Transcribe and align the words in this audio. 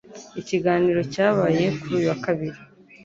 Ikiganiro 0.41 1.01
cyabaye 1.13 1.65
kuri 1.79 1.93
uyu 1.97 2.07
wa 2.11 2.17
kabiri 2.25 2.59